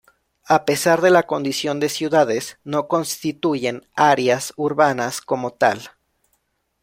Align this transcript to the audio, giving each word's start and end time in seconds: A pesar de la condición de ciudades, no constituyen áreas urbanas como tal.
A 0.47 0.65
pesar 0.65 1.01
de 1.01 1.11
la 1.11 1.27
condición 1.27 1.79
de 1.79 1.87
ciudades, 1.87 2.57
no 2.63 2.87
constituyen 2.87 3.85
áreas 3.95 4.51
urbanas 4.55 5.21
como 5.21 5.51
tal. 5.51 5.91